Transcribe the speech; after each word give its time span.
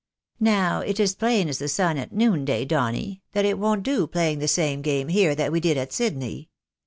Now, 0.39 0.79
it 0.79 0.99
is 0.99 1.11
as 1.11 1.15
plain 1.15 1.47
as 1.47 1.59
the 1.59 1.67
sun 1.67 1.95
at 1.99 2.11
noon 2.11 2.43
day, 2.43 2.65
Donny, 2.65 3.21
that 3.33 3.45
it 3.45 3.59
won't 3.59 3.83
do 3.83 4.07
playing 4.07 4.39
the 4.39 4.47
same 4.47 4.81
game 4.81 5.09
here 5.09 5.35
that 5.35 5.51
we 5.51 5.59
did 5.59 5.77
at 5.77 5.93
Sydney. 5.93 6.49